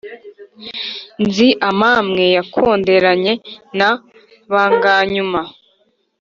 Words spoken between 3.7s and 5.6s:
na banganyuma